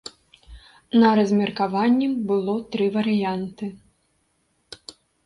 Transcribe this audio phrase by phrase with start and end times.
[1.01, 3.65] На размеркаванні было тры варыянты.